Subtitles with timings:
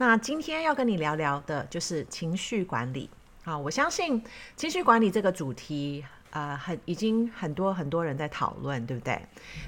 [0.00, 3.10] 那今天要跟你聊聊的就是情绪管理。
[3.42, 4.22] 好，我相信
[4.54, 9.20] 情绪管理这个主题，呃，很已经很多很多人在讨论，对不对？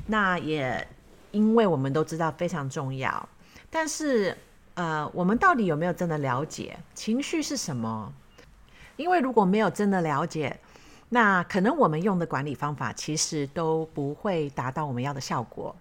[0.07, 0.87] 那也
[1.33, 3.29] 因为我们都知道非常重要，
[3.71, 4.37] 但是
[4.75, 8.13] 呃，我们到底有没有真的了解情绪是什么？
[8.97, 10.57] 因为如果没有真的了解，
[11.09, 15.75] 那可能我们用的管理方法其实都不会达到我们要的效果。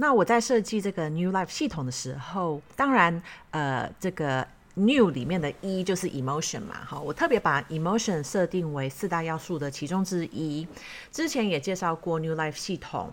[0.00, 10.66] 那我在设计这个 New Life 系统的时候，当然，呃，这个 New 里面的 E 就是 Emotion 嘛，哈，我特别把 Emotion 设定为四大要素的其中之一。
[11.12, 13.12] 之前也介绍过 New Life 系统，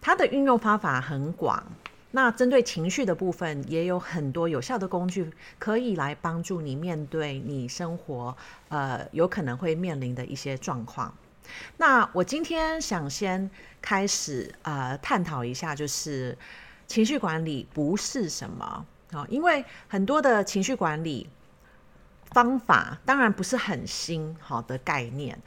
[0.00, 1.62] 它的运用方法很广。
[2.10, 8.36] 那针对情绪的部分，也有很多有效的工具可以来帮助你面对你生活，
[8.70, 11.14] 呃，有可能会面临的一些状况。
[11.76, 13.50] 那我今天想先
[13.80, 16.36] 开始呃探讨一下，就是
[16.86, 21.28] 情绪管理不是什么啊，因为很多的情绪管理
[22.32, 25.40] 方法当然不是很新好的概念，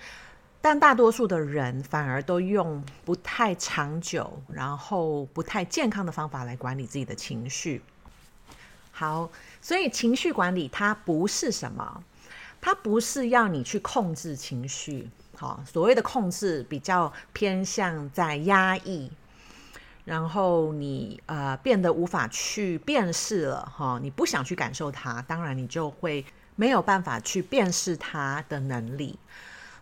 [0.61, 7.81] 但大多数的人反而都用不太长久，然后不太健康的方法来管理自己的情绪。
[8.91, 9.29] 好，
[9.61, 12.03] 所以情绪管理它不是什么，
[12.59, 15.09] 它不是要你去控制情绪。
[15.39, 19.11] 好，所谓的控制比较偏向在压抑，
[20.03, 29.19] 然后你呃变得无法去辨识了哈，你不想去感受它，当然你就会没有办法去辨识它的能力。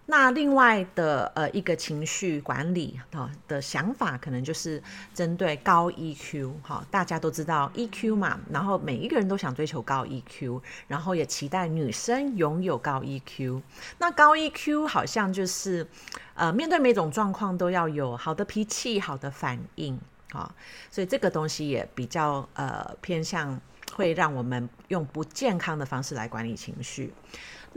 [0.07, 4.81] 那另外的呃一个情绪管理的的想法，可能就是
[5.13, 13.61] 针对高 EQ 哈，大家都知道 EQ 嘛，然后每一个人都想追求高 EQ，然后也期待女生拥有高 EQ。
[13.97, 15.87] 那高 EQ 好像就是
[16.35, 19.99] 呃面对每种状况都要有好的脾气、好的反应
[20.33, 20.53] 啊，
[20.91, 23.59] 所以这个东西也比较呃偏向
[23.95, 27.11] 会让我们用不健康的方式来管理情绪。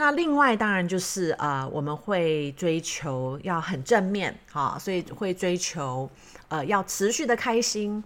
[0.00, 6.08] 那另外当然就是呃，我们会追求要很正面，哈，所以会追求
[6.46, 8.02] 呃要持续的开心。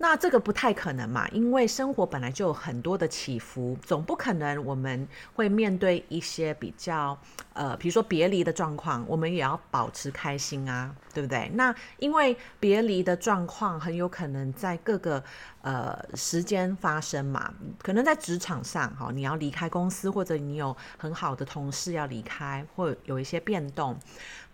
[0.00, 7.18] 那这个不太可能嘛，因为生活本来就有很多的起伏，总不可能我们会面对一些比较
[7.52, 11.50] 呃，比如说别离的状况，我们也要保持开心啊，对不对？
[11.54, 15.22] 那因为别离的状况很有可能在各个
[15.62, 23.98] 呃时间发生嘛，可能在职场上哈，你要离开公司，或者你有很好的同事要离开，或有一些变动，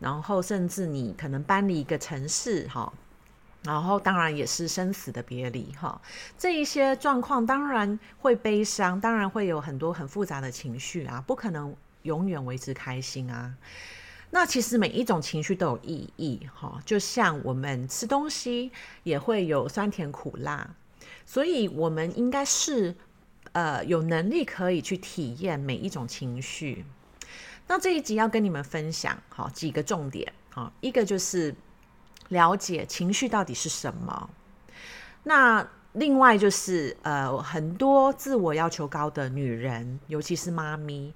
[0.00, 2.90] 然后甚至你可能搬离一个城市哈。
[3.64, 5.98] 然后当然也是生死的别离哈，
[6.36, 13.54] 这一些状况当然会悲伤，当然会有很多很复杂的情绪啊，不可能永远维持开心啊。
[14.30, 18.70] 那其实每一种情绪都有意义哈，就像我们吃东西
[19.02, 20.68] 也会有酸甜苦辣，
[21.24, 22.94] 所以我们应该是
[23.52, 26.84] 呃有能力可以去体验每一种情绪。
[27.66, 31.54] 那这一集要跟你们分享好几个重点啊，一个就是。
[32.34, 34.28] 了解情绪到底是什么？
[35.22, 41.14] 那另外就是呃，很多自我要求高的女人，尤其是妈咪，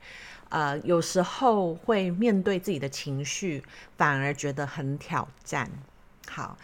[0.48, 3.62] 呃，有时候会面对自己的情绪，
[3.96, 5.68] 反而觉得很挑战。
[6.30, 6.56] 好，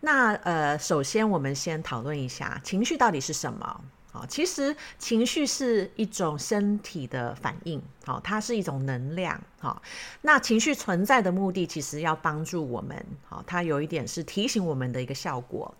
[0.00, 3.80] 那呃，首先我们先讨论一下情绪到底是什么。
[4.16, 9.80] 啊其实情绪是一种身体的反应，好，它是一种能量，好，
[10.22, 15.74] 那情绪存在的目的，其实要帮助我们，好，它有一点是提醒我们的一个效果。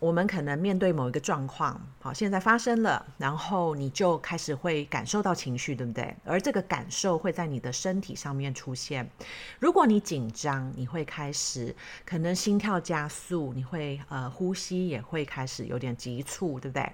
[0.00, 6.16] 我们可能面对某一个状况，好，现在发生了，然后你就开始会感受到情绪，对不对？
[6.24, 9.08] 而这个感受会在你的身体上面出现。
[9.58, 11.76] 如果你紧张，你会开始
[12.06, 16.90] 可能心跳加速，你会呃呼吸也会开始有点急促，对不对？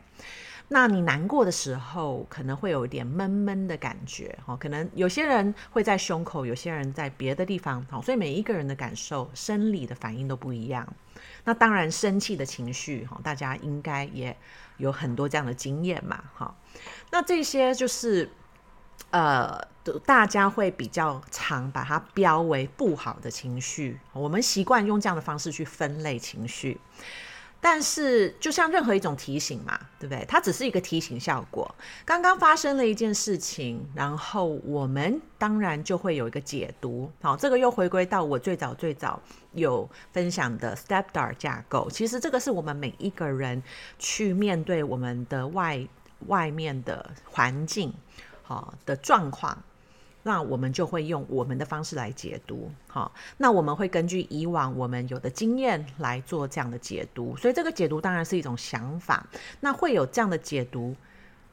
[0.68, 10.86] 那你难过的时候，可能会有一点闷闷的感觉，哈，可能有些人会在胸口，有些人在别的地方，好，所以每一个人的感受、生理的反应都不一样。
[11.44, 14.36] 那当然，生气的情绪，哈，大家应该也
[14.78, 16.52] 有很多这样的经验嘛，哈。
[17.12, 18.28] 那这些就是，
[19.12, 19.56] 呃，
[20.04, 26.80] 大家会比较常把它标为不好的情绪，我们习惯用这样的方式去分类情绪。
[27.60, 30.24] 但是，就像任何一种提醒嘛，对不对？
[30.26, 31.74] 它只是一个提醒效果。
[32.04, 37.10] 刚刚发生了一件事情，然后我们当然就会有一个解读。
[37.20, 39.20] 好，这个又回归到我最早最早
[39.52, 41.90] 有分享的 STEPDAR 架构。
[41.90, 43.60] 其实这个是我们每一个人
[43.98, 45.84] 去面对我们的外
[46.26, 47.92] 外面的环境，
[48.42, 49.60] 好的状况。
[50.26, 59.24] 那我们就会用我们的方式来解读，好，那我们会根据以往我们有的经验来做这样的解读，所以这个解读当然是一种想法，
[59.60, 60.96] 那会有这样的解读，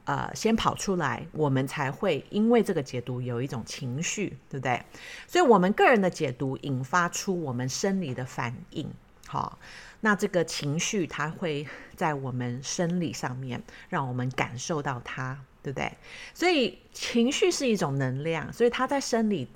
[0.06, 4.82] 呃，先跑出来，我们才会因为这个解读有一种情绪，对不对？
[5.28, 8.90] 所以我们个人的解读引发出我们生理的反应，
[9.28, 9.60] 好，
[10.00, 15.38] 那这个情绪它会在我们生理上面让我们感受到它。
[15.64, 15.92] 对不对？
[16.34, 19.48] 所以情绪是一种能量，所以它在生理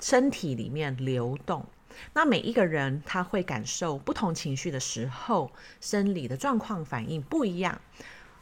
[0.00, 1.66] 身体里面流动。
[2.14, 5.50] 那每一个人他会感受不同情绪的时候，
[5.80, 7.78] 生理的状况反应不一样。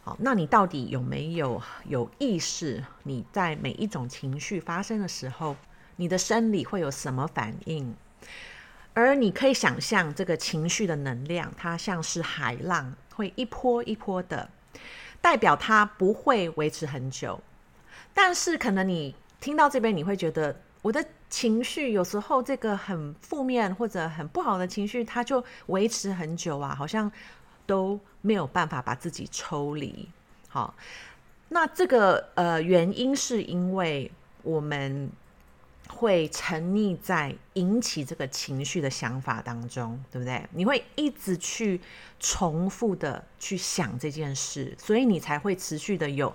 [0.05, 2.85] 好，那你到底有没有有意识？
[3.03, 5.57] 你在每一种情绪发生的时候，
[5.97, 7.97] 你的生理会有什么反应？
[8.93, 14.49] 而你可以想象这个情绪的能量，它像是海浪，会一波一波的。
[15.21, 17.39] 代表它不会维持很久，
[18.15, 27.11] 但是可能你听到这边，你会觉得我的情绪有时候这个很负面或者很不好的情绪，它就维持很久啊，好像
[27.67, 30.09] 都没有办法把自己抽离。
[30.49, 30.75] 好，
[31.49, 34.11] 那这个呃原因是因为
[34.43, 35.11] 我们。
[35.89, 40.47] 会沉溺在引起这个情绪的想法当中，对不对？
[40.53, 41.81] 你会一直去
[42.21, 46.33] 重复的去想这件事，所以你才会持续的有，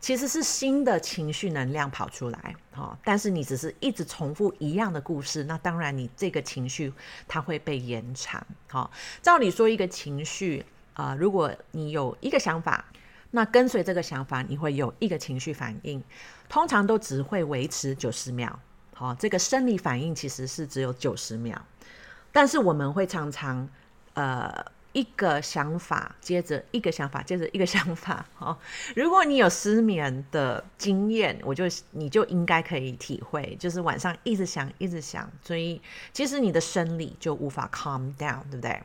[0.00, 2.98] 其实是新的情绪能量跑出来，哈。
[3.04, 6.92] 但是你只是一直重复一样的故事，那当然你这个情绪
[7.28, 8.90] 它会被延长，哈。
[9.22, 10.64] 照理说，一个情绪
[10.94, 12.84] 啊，如果你有一个想法，
[13.30, 16.02] 那跟随这个想法，你会有一个情绪反应，
[16.48, 18.58] 通常都只会维持九十秒。
[18.98, 21.54] 好，这个生理反应其实是只有九十秒，
[22.32, 23.68] 但是我们会常常，
[24.14, 24.50] 呃，
[24.94, 28.24] 一个想法接着一个想法接着一个想法。
[28.34, 28.58] 好，
[28.94, 35.78] 如果你有失眠的经验，我就你就应该可以体会，就是晚上一直想一直想，所以
[36.14, 38.82] 其实你的生理就无法 calm down，对不对？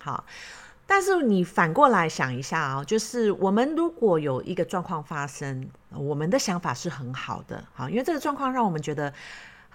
[0.00, 0.22] 好，
[0.86, 9.10] 但是你反过来想一下啊，就是我们如果有一个状况发生，我们的想法是很好的，好，因为这个状况让我们觉得。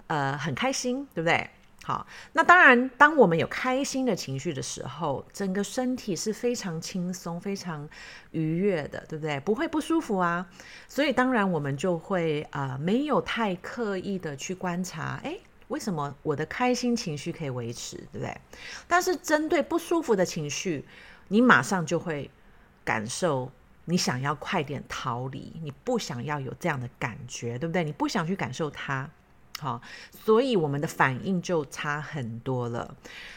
[0.09, 1.47] 呃，很开心，对不对？
[1.83, 7.87] 好，那当然，当我们有开心的情绪的时候，整个身体是非常轻松、非常
[8.31, 9.39] 愉悦的，对不对？
[9.39, 10.47] 不会不舒服啊。
[10.87, 18.35] 所以，当然我们就会啊、呃，没有太刻意的去观察，哎，为什么我的开心情绪可以维持，对不对？
[18.87, 20.83] 但是，针对不舒服的情绪，
[21.27, 22.29] 你马上就会
[22.83, 23.51] 感受，
[23.85, 27.83] 你想要快点逃离，你不想要有这样的感觉，对不对？
[27.83, 29.09] 你不想去感受它。
[29.59, 32.95] 好，所以我们的反应就差很多了。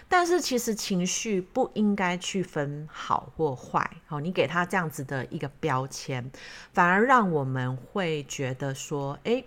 [0.08, 3.90] 但是其实情绪不应该去分好或坏。
[4.06, 6.30] 好，你给他这样子的一个标签，
[6.72, 9.44] 反而让我们会觉得说，诶，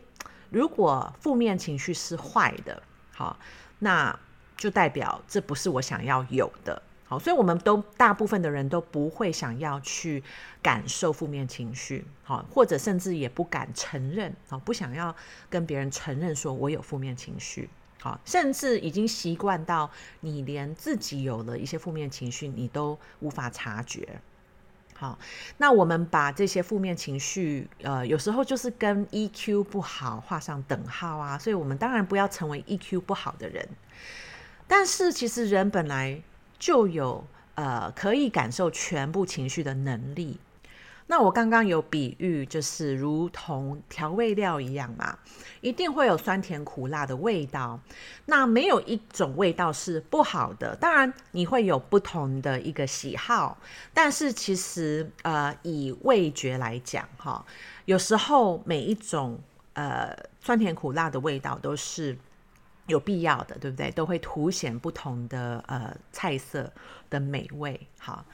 [0.50, 2.82] 如果负面情绪是坏的，
[3.12, 3.38] 好，
[3.80, 4.20] 那
[4.58, 6.82] 就代表这不是我想要有的。
[7.08, 10.24] 好，所以我们都大部分的人都不会想要去
[10.62, 15.16] 感受负面情绪，好，或者甚至也不敢承认，好，不想要
[15.48, 17.70] 跟别人承认说我有负面情绪，
[18.02, 24.20] 好，甚至已经习惯到你连自己有了一些负面情绪，你都无法察觉。
[24.98, 25.20] 好，
[25.58, 33.70] 那我们把这些负面情绪，呃，有时候就是跟 EQ 不好画上等号啊，所以我们当然不要成为 EQ 不好的人。
[34.68, 36.24] 但是其实人本来
[36.66, 40.40] 就有呃可以感受全部情绪的能力。
[41.06, 45.16] 那我刚刚有比喻，就是如同调味料一样嘛，
[45.62, 47.80] 一定会有酸甜苦辣的味道。
[48.26, 50.76] 那没有一种味道是不好的。
[50.78, 53.56] 当然你会有不同的一个喜好，
[53.94, 57.46] 但是其实呃以味觉来讲哈，
[57.86, 59.40] 有时候每一种
[59.74, 62.18] 呃酸甜苦辣的味道都是。
[62.88, 63.90] 有必要的，对不对？
[63.92, 66.72] 都会凸显不同的呃菜色
[67.10, 67.88] 的美味。
[67.98, 68.26] 好，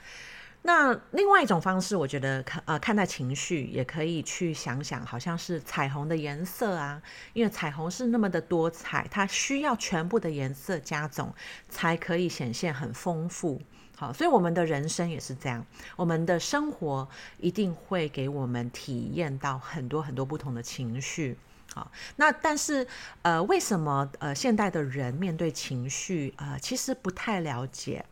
[0.64, 7.02] 那另外一种方式，我觉得看呃看待情绪，也可以去想想，好像是彩虹的颜色啊，
[7.34, 11.34] 因为彩虹是那么的多彩，它需要全部的颜色加总，
[11.70, 13.62] 才可以显现很丰富。
[13.96, 15.66] 好，所以我们的人生也是这样，
[15.96, 21.38] 我们的生活一定会给我们体验到很多很多不同的情绪。
[21.74, 22.86] 好，那但是
[23.22, 28.06] 呃，为什么呃现代的人面对情绪呃其实不太了解？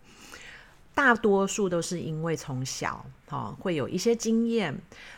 [1.00, 4.78] 大多数都是因为从小哈会有一些经验，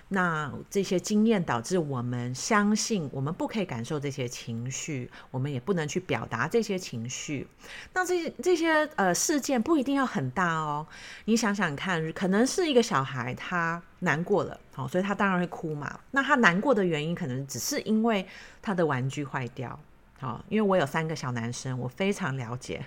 [0.10, 7.48] 那这些经验导致我们相信我们不可以感受这些情绪，我们也不能去表达这些情绪。
[7.96, 10.86] 那这些这些呃事件不一定要很大哦，
[11.26, 16.00] 你想想看，可能是一个小孩他难过了，好，所以他当然会哭嘛。
[16.12, 18.24] 那他难过的原因可能只是因为
[18.62, 19.80] 他的玩具坏掉，
[20.20, 22.86] 好，因为我有三个小男生，我非常了解。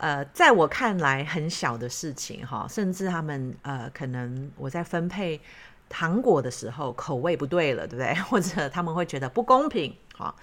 [0.00, 5.38] 呃，在我看来很小的事情哈，甚至他们呃，可能我在分配
[5.88, 8.14] 糖果的时候口味不对了，对不对？
[8.24, 10.34] 或者他们会觉得不公平，好，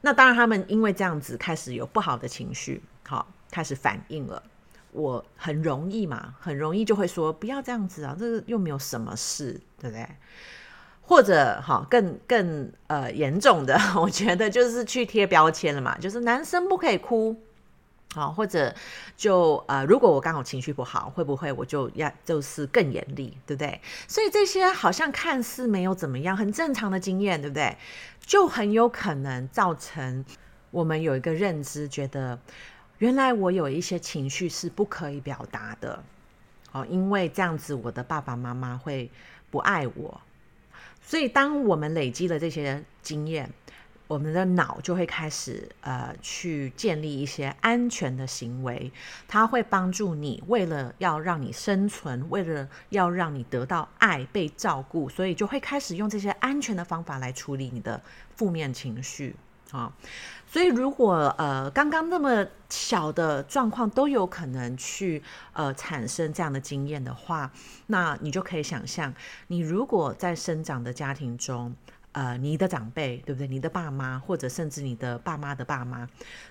[0.00, 4.42] 那当然他们因为这样子开始有不好的情绪，好，开始反应了。
[4.92, 10.08] 我很容易嘛，很容易就会说不要这样子啊，这个又没有什么事，对不对？
[11.02, 17.36] 或者哈，更更呃严重的， 我觉得就是去贴标签了嘛，就是男生不可以哭。
[18.14, 18.72] 好，或者
[19.16, 23.80] 就呃，如果我刚好情绪不好，会不会我就要就是更严厉，对不对？
[24.06, 27.76] 所以这些好像看似没有怎么样，很正常的经验，对不对？
[28.20, 30.24] 就很有可能造成
[30.70, 32.38] 我们有一个认知，觉得
[32.98, 36.00] 原来我有一些情绪是不可以表达的，
[36.70, 39.10] 哦，因为这样子我的爸爸妈妈会
[39.50, 40.20] 不爱我。
[41.02, 43.50] 所以当我们累积了这些经验。
[44.06, 48.92] 我们的脑就会开始呃去建立一些安全的行为，
[49.26, 58.00] 它会帮助你，为了要让你生存，为了要让你得到爱、被照顾，所以就会开始用这些安全的方法来处理你的
[58.36, 59.34] 负面情绪
[59.70, 59.90] 啊。
[60.46, 65.22] 所以如果呃刚刚那么小的状况都有可能去
[65.54, 67.50] 呃产生这样的经验的话，
[67.86, 69.12] 那你就可以想象，
[69.46, 71.74] 你如果在生长的家庭中。
[72.14, 73.48] 呃，你的长辈对不对？
[73.48, 76.08] 你的爸妈，或者甚至你的爸妈的爸妈，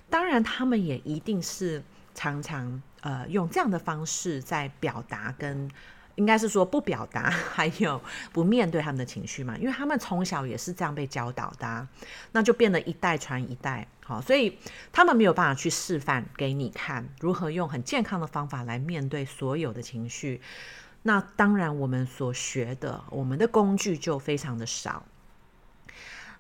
[0.10, 1.82] 当然他们也一定是
[2.14, 5.72] 常常呃用这样的方式在表达，跟
[6.16, 8.02] 应该是说不表达， 还有
[8.34, 11.88] 不面对他们的情绪嘛，因为他们从小也是这样被教导的，
[12.34, 14.60] 那就变得一代传一代，好，所以
[14.92, 20.42] 他们没有办法去示范给你看如何用很健康的方法来面对所有的情绪，
[21.04, 25.06] 那当然我们所学的，我们的工具就非常的少。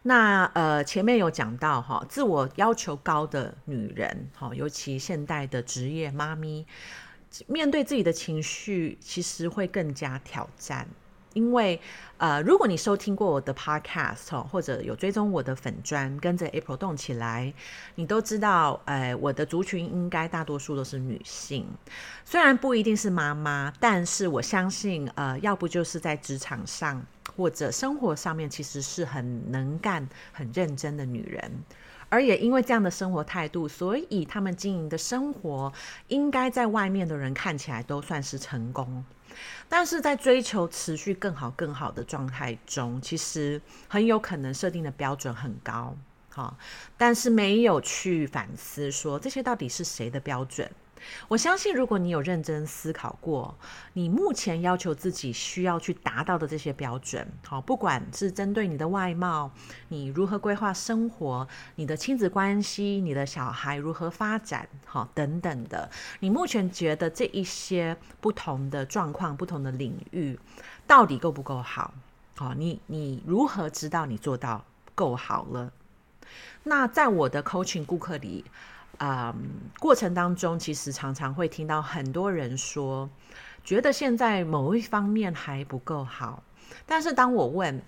[0.03, 6.65] 那呃，前面有讲到哈，自我要求高的女人，哈，尤其现代的职业妈咪，
[7.47, 10.87] 面对自己的情绪，其实会更加挑战。
[11.33, 11.79] 因为
[12.17, 17.51] 呃，如果你收听过我的 podcast 或者有追踪我的粉专，跟着 April 动起来，
[17.95, 21.65] 你都知道，呃，我的族群应该大多数都是女性，
[22.23, 27.03] 虽然不一定是妈妈，但是我相信，呃，要不就是在职场上。
[27.35, 31.51] 或者生活上面其实是很能干、很认真的女人，
[32.09, 35.71] 而也因为这样的生活态度，所以他们经营的生活
[36.07, 39.03] 应该在外面的人看起来都算是成功。
[39.67, 45.97] 但是在追求持续更好、更好的状态中，其实很有可能设定的标准很高，
[46.29, 46.55] 哈，
[46.97, 50.69] 但是没有去反思说这些到底是谁的标准。
[51.27, 53.55] 我相信，如果你有认真思考过，
[53.93, 59.51] 你目前要求自己需要去达到的这些标准，好，不管是针对你的外貌，
[59.89, 70.39] 你如何规划生活，你的亲子关系，你的小孩如何发展，好，等等的，你目前觉得这一些不同的状况、不同的领域，
[70.85, 71.93] 到底够不够好？
[72.35, 75.71] 好，你你如何知道你做到够好了？
[76.63, 78.45] 那在我的 coaching 顾客里。
[78.97, 83.09] 啊、嗯，过程当中其实常常会听到很多人说，
[83.63, 86.43] 觉得现在某一方面还不够好。
[86.85, 87.81] 但是当我问，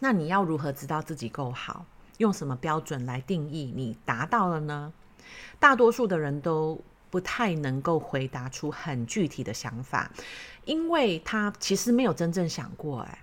[0.00, 1.84] 那你要如何知道自己够好？
[2.18, 4.92] 用什么标准来定义你达到了呢？
[5.58, 6.80] 大多数的人都
[7.10, 10.10] 不太能够回答出很具体的想法，
[10.64, 13.00] 因为他其实没有真正想过。
[13.00, 13.18] 哎，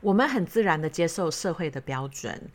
[0.00, 2.50] 我们很自然的接受社会的标准，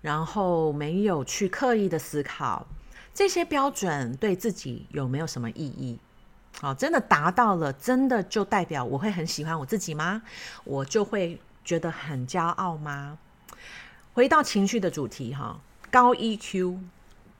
[0.00, 2.66] 然后没有去刻意的思考。
[3.14, 5.98] 这些标准对自己有没有什么意义？
[6.60, 10.22] 好，真的达到了，真的就代表我会很喜欢我自己吗？
[10.64, 13.16] 我就会觉得很骄傲吗？
[14.12, 16.78] 回到情绪的主题哈，高 EQ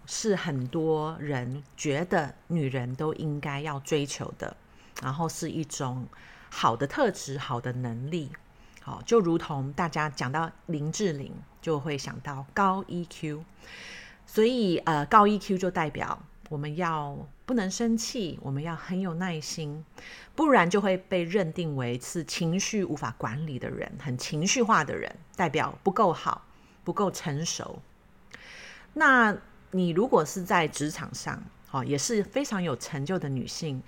[0.06, 4.56] 是很多人觉得女人都应该要追求的，
[5.02, 6.06] 然后是一种
[6.50, 8.30] 好的特质、好的能力。
[8.80, 13.42] 好，就如同大家讲到林志玲，就会想到高 EQ。
[14.26, 17.16] 所以，呃，高 EQ 就代表我们要
[17.46, 19.84] 不能生气，我们要很有耐心，
[20.34, 26.44] 不然就会被认定为是情绪无法管理的人，很情绪化的人，代表不够好，
[26.82, 27.80] 不够成熟。
[28.92, 29.36] 那
[29.70, 33.82] 你如果是在职场上，哦，也是非常有成就的女性，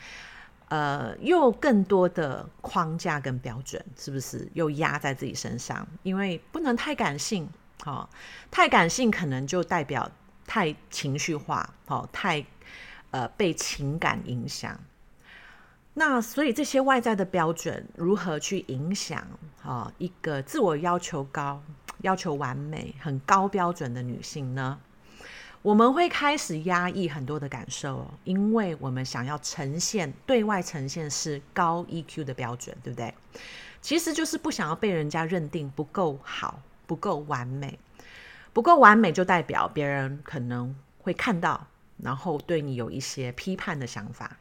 [0.68, 5.86] 呃，又更多的框架跟标准，是不是又压在自己身上？
[6.02, 7.48] 因为不能太感性，
[7.84, 8.08] 哦，
[8.50, 10.10] 太感性可能就代表
[10.46, 12.44] 太情绪化，哦，太
[13.10, 14.78] 呃被情感影响。
[15.94, 19.18] 那所以这些外在的标准如何去影响
[19.62, 21.62] 啊、哦、一个自我要求高、
[22.02, 24.78] 要求完美、很高标准的女性呢？
[25.62, 33.12] 我们会开始压抑很多的感受，因为我们想要呈现对外呈现是高 EQ 的标准，对不对？
[33.80, 37.76] 其实就是不想要被人家认定不够好、不够完美。
[38.56, 41.66] 不够完美就代表别人可能会看到，
[41.98, 44.34] 然后对你有一些批判的想法。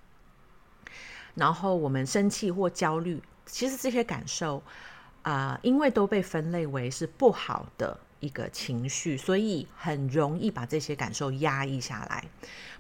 [1.34, 4.64] 然后我们生气或焦虑，其实这些感受
[5.24, 8.00] 啊、因为都被分类为是不好的。
[8.22, 12.24] 一个情绪，所以很容易把这些感受压抑下来，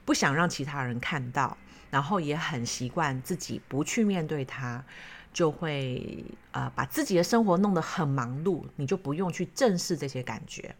[0.05, 1.57] 不想让其他人看到，
[1.91, 4.81] 然后也很习惯自己不去面对它，
[5.33, 10.73] 就会呃把自己的生活弄得很忙碌，你就不用去正视这些感觉，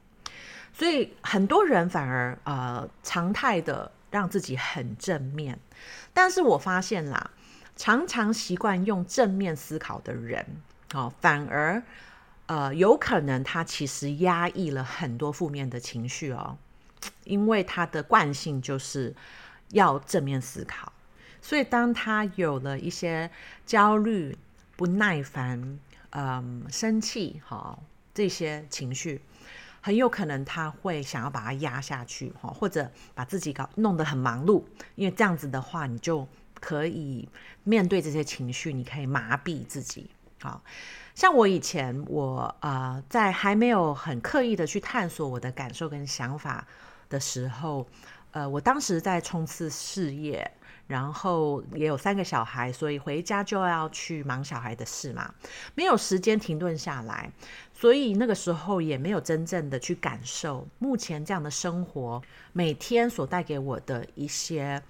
[0.77, 5.57] 所以很多人反而呃常态的让自己很正面，
[6.13, 7.31] 但是我发现啦，
[7.75, 10.45] 常常习惯用正面思考的人，
[10.93, 11.81] 哦，反而。
[12.47, 16.55] 呃，有可能他其实压抑了很多负面的情绪哦，
[17.23, 19.15] 因为他的惯性就是
[19.69, 20.93] 要正面思考，
[21.41, 23.31] 所以当他有了一些
[23.65, 24.37] 焦虑、
[24.75, 25.79] 不耐烦、
[26.11, 27.79] 嗯、生气，哈，
[28.13, 29.19] 这些情绪，
[29.85, 34.63] 很有可能他会想要把它压下去，哈，或者把自己搞弄得很忙碌，
[34.95, 36.27] 因为这样子的话，你就
[36.59, 37.29] 可以
[37.63, 40.09] 面对这些情绪，你可以麻痹自己，
[40.41, 40.63] 好。
[41.13, 46.65] 像我以前，我呃，在还没有很刻意的去探索我的感受跟想法
[47.07, 47.87] 的时候，
[48.31, 50.51] 呃，我当时在冲刺事业，
[50.87, 55.33] 然后也有三个小孩，所以回家就要去忙小孩的事嘛，
[55.75, 57.31] 没有时间停顿下来，
[57.75, 62.19] 所以那个时候也没有真正的去感受目前这样的生活
[62.53, 64.81] 每天所带给我的一些。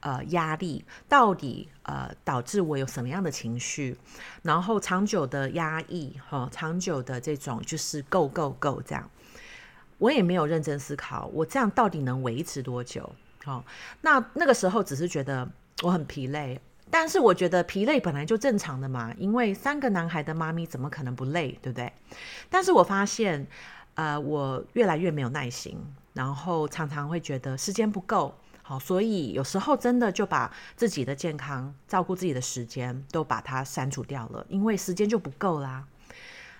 [0.00, 3.96] 呃，压力到底呃导致我有什么样的情绪？
[4.42, 9.10] 然后长久的压抑，哈、长久的这种就是 go go go 这样，
[9.98, 13.12] 我也没有认真思考，我这样到底能维持多久？
[13.44, 13.64] 哦，
[14.02, 15.48] 那那个时候只是觉得
[15.82, 21.92] 我很疲累，但是我觉得疲累本来就正常的嘛，因为三个男孩的妈咪怎么可能不累，对不对？
[22.48, 23.46] 但是我发现，
[23.94, 25.78] 呃，我越来越没有耐心，
[26.12, 28.34] 然后常常会觉得时间不够。
[28.62, 35.84] 好，所以有时候真的就把自己的健康、照顾自己的时间都把它删除掉了，因为时间就不够啦。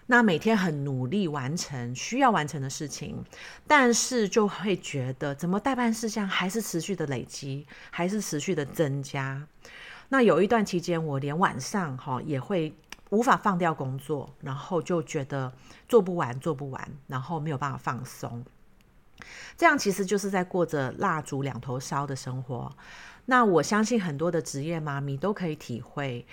[0.06, 3.22] 那每天很努力完成需要完成的事情，
[3.66, 9.46] 但是就会觉得怎么待办事项还是持续的累积，还是持续的增加。
[10.08, 12.74] 那有一段期间，我连晚上哈也会
[13.10, 15.52] 无法放掉工作，然后就觉得
[15.88, 18.44] 做不完、做不完，然后没有办法放松。
[19.56, 22.72] 这样其实就是在过着蜡烛两头烧的生活。
[23.26, 26.26] 那我相信很多的职业妈咪都可以体会，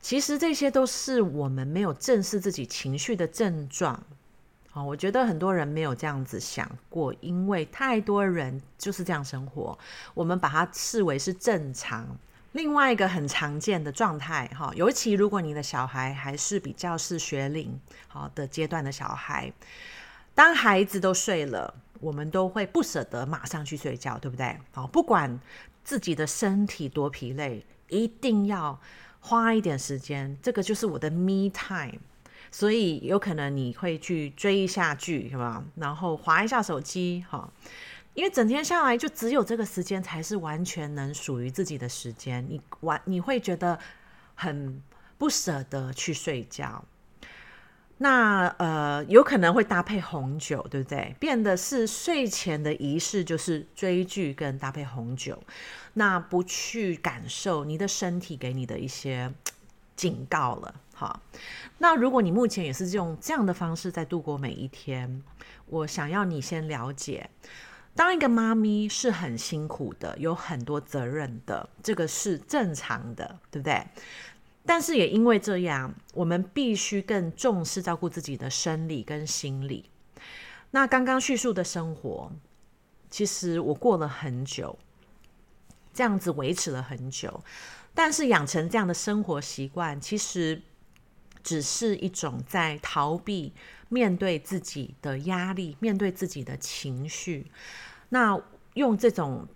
[0.00, 4.02] 其实这些都是我们没有正视自己情绪的症状。
[4.72, 9.78] 啊，我觉得很多人没有这样子想过，因为太多人就是这样生活，
[10.12, 12.06] 我们把它视为是正常。
[12.54, 19.52] 另外一个很常见的状态，哈，尤其如果你的小孩还是比较是学龄好的阶段的小孩，
[20.34, 21.74] 当孩子都睡了。
[22.00, 24.58] 我们都会不舍得马上去睡觉，对不对？
[24.72, 25.40] 好，不管
[25.82, 28.78] 自己的身体多疲累，一定要
[29.20, 30.36] 花一点时间。
[30.42, 31.98] 这个就是我的 me time。
[32.50, 35.64] 所以有可能你会去追一下剧，是吧？
[35.76, 37.50] 然后滑一下手机，哈，
[38.14, 42.46] 因为整天下来就只有这个时间才是完全能属于自己的时间。
[42.48, 43.78] 你完你会觉得
[44.34, 44.82] 很
[45.18, 46.84] 不舍得去睡觉。
[47.98, 51.14] 那呃，有可能会搭配红酒，对不对？
[51.20, 55.40] 变得是睡前的仪式，就是追剧跟搭配红酒。
[55.92, 59.32] 那不去感受你的身体给你的一些
[59.94, 61.20] 警告了，哈。
[61.78, 65.22] 那如果你目前也是用这样的方式在度过每一天，
[65.66, 67.30] 我想要你先了解，
[67.94, 73.86] 当一个妈咪是很辛苦的，有很多责任的，这个是正常的，对不对？
[74.66, 79.90] 但是也因为这样，我们必须更重视照顾自己的生理跟心理。
[80.70, 82.32] 那刚刚叙述的生活，
[83.10, 84.76] 其实我过了很久，
[85.92, 87.42] 这样子维持了很久。
[87.94, 90.60] 但是养成这样的生活习惯，其实
[91.44, 93.52] 只是一种在逃避
[93.88, 97.52] 面对自己的压力，面对自己的情绪。
[98.08, 98.36] 那
[98.72, 99.46] 用这种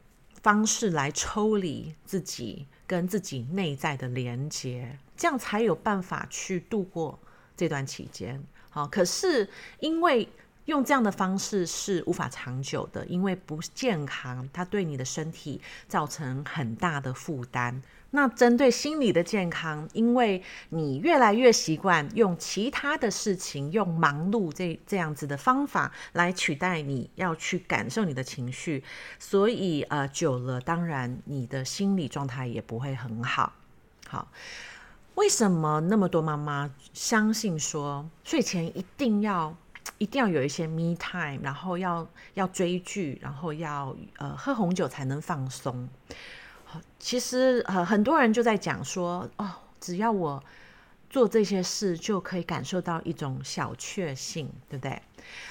[0.42, 2.68] 方式来抽离自己。
[2.88, 7.18] 跟自己内在的连接，这样才有办法去度过
[7.54, 8.42] 这段期间。
[8.70, 9.46] 好，可是
[9.80, 10.26] 因为
[10.64, 17.82] 用这样的方式是无法长久的，因为不健康，它对你的身体造成很大的负担。
[18.10, 28.82] 那针对心理的健康，因为你越来越习惯用其他的事情，用忙碌这这样子的方法来取代你要去感受你的情绪，
[29.18, 33.52] 所以呃久了，当然你的心理状态也不会很好。
[34.08, 34.28] 好，
[35.16, 39.54] 为什么那么多妈妈相信说睡前一定要
[39.98, 45.86] 一定要有一些 me time，然后要要追剧，然后要呃喝红酒才能放松？
[46.98, 49.50] 其实呃，很多人就在讲说，哦，
[49.80, 50.42] 只要我
[51.08, 55.00] 做这些事，就可以感受到一种小确幸，对不对？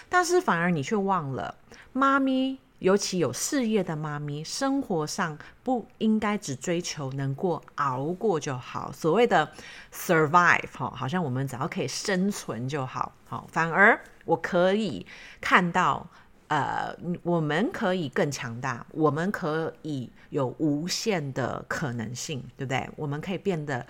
[0.10, 1.56] 但是反而你却忘了，
[1.94, 8.92] 妈咪，尤其有事业的妈咪，生活上不应该只追求能过熬过就好。
[8.92, 9.52] 所谓的
[9.94, 15.06] survive，哈，好像我们只要可以生存就好，好，反而我可以
[15.42, 16.08] 看到。
[16.50, 22.90] 呃，我们可以更强大，我们可以有无限的可能性，对不对？
[22.96, 23.86] 我们可以变得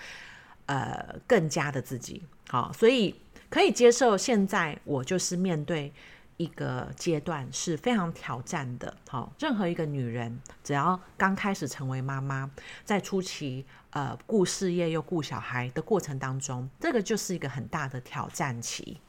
[0.66, 3.14] 呃更加的自己，好，所以
[3.48, 5.94] 可以接受现在我就是面对
[6.38, 12.50] 一个阶段是非常挑战的，好，任何一个女人只要刚开始成为妈妈，
[12.84, 19.00] 在初期呃顾事业又顾小孩的过程当中，这个就是一个很大的挑战期，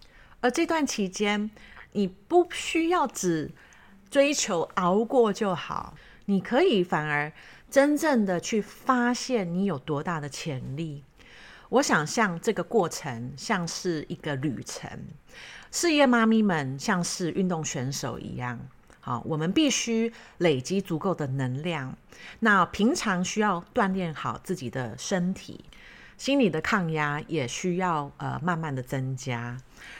[0.42, 1.50] 而这段期间。
[1.92, 3.50] 你不需要只
[4.10, 5.94] 追求熬过就好，
[6.26, 7.32] 你可以反而
[7.70, 11.04] 真正的去发现你有多大的潜力。
[11.70, 14.90] 我想象这个过程像是一个旅程，
[15.70, 18.58] 事业妈咪们像是运动选手一样，
[19.00, 21.94] 好，我们必须累积足够的能量。
[22.40, 25.64] 那平常需要锻炼好自己的身体。
[26.16, 29.56] 心理的抗压也需要呃慢慢的增加，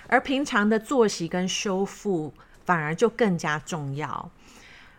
[0.06, 2.32] 而平常的作息跟修复
[2.64, 4.30] 反而就更加重要，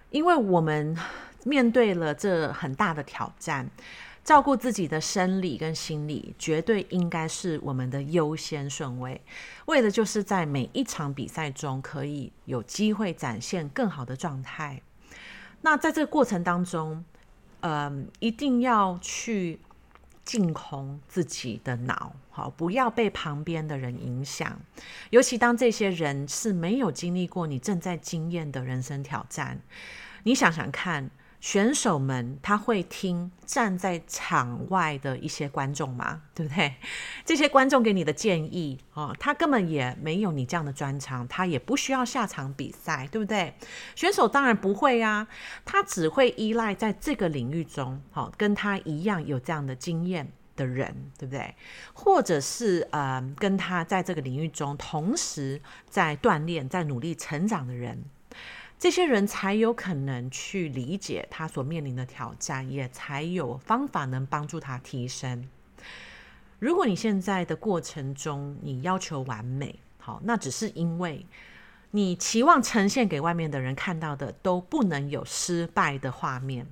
[0.10, 0.98] 因为我们
[1.44, 3.70] 面对了这很大的挑战，
[4.24, 9.22] 照顾自己的生理跟心理绝对应该是我们的优先顺位，
[9.66, 14.82] 为的就是在每一场比赛中可以有机会展现更好的状态。
[15.62, 17.04] 那在这个过程当中，
[17.62, 19.60] 呃，一定要去。
[20.30, 24.60] 净空自己的脑，好，不要被旁边的人影响。
[25.10, 29.60] 尤其当这些人是没有经历过你正在经验的人生挑战，
[30.22, 31.10] 你想想看。
[31.40, 36.24] 选手们他会听站在场外的一些观众吗？
[36.36, 36.76] 对不对？
[37.26, 43.54] 这些观众给你的建议哦，他根本也没有你这样的专长，他也不需要下场比赛，对不对？
[43.96, 45.28] 选手当然不会啊，
[45.64, 51.56] 他只会依赖在这个领域中，好，跟他一样有这样的经验的人，对不对？
[51.94, 58.04] 或者是呃，跟他在这个领域中同时在锻炼、在努力成长的人。
[58.80, 65.50] 这些人才有可能去理解他所面临的挑战，也才有方法能帮助他提升。
[66.60, 71.26] 如果你现在的过程中你要求完美，好，那只是因为
[71.92, 76.66] 你期望呈现给外面的人看到的都不能有失败的画面。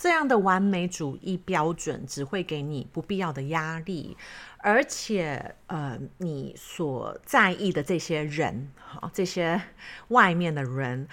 [0.00, 4.16] 这样的完美主义标准只会给你不必要的压力，
[4.56, 9.60] 而且呃，你所在意的这些人，哈，这些
[10.08, 11.06] 外面的人。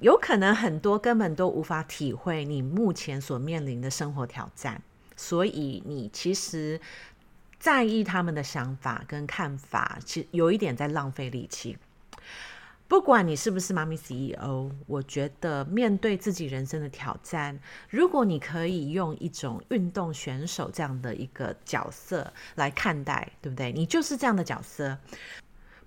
[0.00, 4.82] 有可能很多根本都无法体会你目前所面临的生活挑战，
[5.16, 6.78] 所以你其实
[7.58, 11.78] 在意他们的想法跟看法，其实有一点在浪费力气。
[12.88, 17.56] 不管你是不是妈咪 CEO，我觉得面对自己人生的挑战，
[17.90, 23.70] 如果你可以用一种运动选手这样的一个角色来看待，对不对？
[23.72, 24.98] 你就是这样的角色，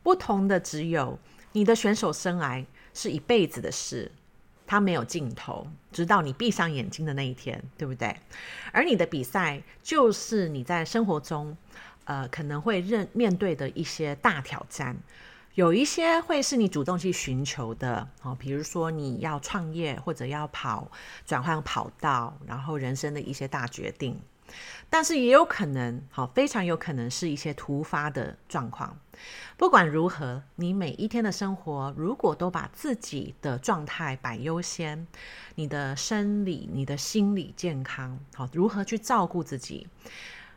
[0.03, 1.17] 不同的只有
[1.51, 2.63] 你的选手生涯。
[2.93, 4.11] 是一辈子的事，
[4.67, 8.13] 它没有尽头，直到你闭上眼睛的那一天，对不对？
[8.73, 11.55] 而你的比赛，就是你在生活中，
[12.03, 14.97] 呃，可能会认面对的一些大挑战，
[15.55, 20.89] 有一些会是你主动去寻求的，哦，比如说你要创业或者要跑
[21.25, 24.19] 转换跑道，然后人生的一些大决定。
[24.89, 28.97] 但是也有可能，好，非常有可能是一些突发的状况。
[29.57, 35.07] 不管如何，你每一天的生活，如果都把自己的状态摆优先，
[35.55, 39.87] 你的生理、你的心理健康，好，如何去照顾自己，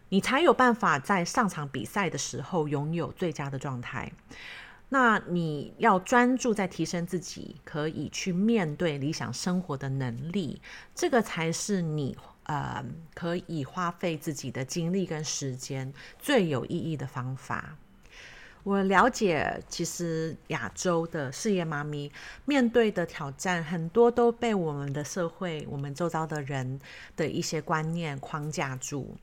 [0.09, 4.12] 你才有办法在上场比赛的时候拥有最佳的状态。
[4.94, 10.62] 那你要专注在提升自己，可以去面对理想生活的能力，
[10.94, 12.80] 这个才是你呃
[13.12, 17.76] 可以花费自己的精力跟时间最有意义的方法。
[18.62, 22.12] 我了解，其实亚洲的事业妈咪
[22.44, 26.80] 面对的挑战很多都被我们的社会、我们周遭的人
[27.16, 29.16] 的一些观念框架住，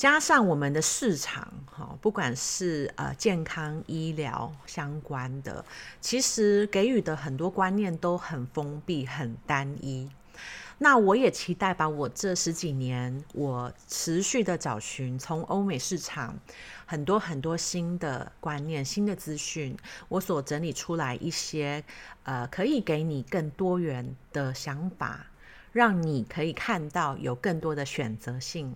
[0.00, 5.62] 加上我们的市场，哈，不管是呃健康医疗相关的，
[6.00, 10.08] 其实给予的很多观念都很封闭、很单一。
[10.78, 16.34] 那我也期待把我这十几年我持续的找寻，从欧美市场
[16.86, 19.76] 很多很多新的观念、新的资讯，
[20.08, 21.84] 我所整理出来一些，
[22.22, 25.26] 呃，可以给你更多元的想法，
[25.72, 28.74] 让你可以看到有更多的选择性。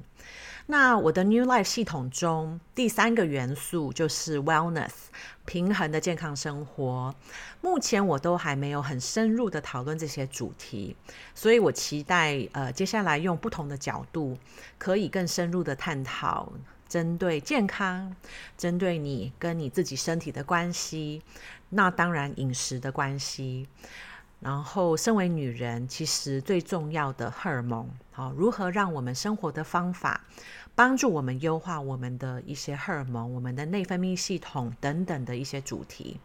[0.66, 4.92] 那我的 New Life 系统中，第三个元素就是 Wellness，
[5.44, 7.14] 平衡的健康生活。
[7.61, 10.96] 目前我都还没有很深入的讨论这些主题，
[11.35, 14.38] 所以我期待呃接下来用不同的角度，
[14.78, 16.50] 可以更深入的探讨
[16.88, 18.16] 针对健康，
[18.57, 21.20] 针对你跟你自己身体的关系，
[21.68, 23.68] 那当然饮食的关系。
[24.44, 30.20] 然后，身为女人，其实最重要的荷尔蒙，好，如何让我们生活的方法
[30.74, 36.20] 帮助我们优化我们的一些荷尔蒙、我们的内分泌系统等等的一些主题。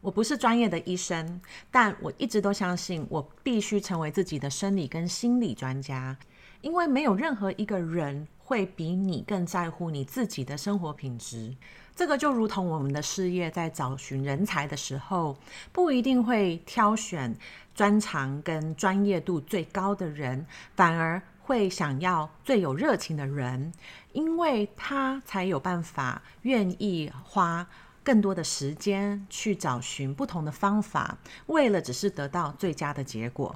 [0.00, 1.38] 我不是专业的医生，
[1.70, 6.16] 但我一直都相信，我必须成为自己的生理跟心理专家，
[6.62, 11.54] 因为没有任何一个人会比你更在乎你自己的生活品质。
[11.94, 15.36] 这个就如同我们的事业在找寻人才的时候，
[15.72, 17.36] 不一定会挑选
[17.74, 23.72] 专长跟专业度最高的人，反而会想要最有热情的人，
[24.12, 27.66] 因为他才有办法愿意花
[28.02, 33.54] 更多的时间去找寻不同的方法，为了只是得到最佳的结果。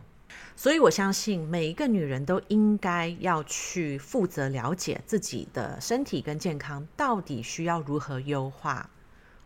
[0.56, 8.88] 所以，我相信每一个女人都应该要去负责了解自己的身体跟健康到底需要如何优化。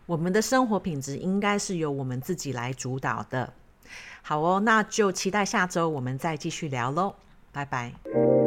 [0.07, 3.53] 我们的生活品质应该是由我们自己来主导的。
[4.23, 7.15] 好哦，那就期待下周我们再继续聊喽，
[7.53, 8.38] 拜拜。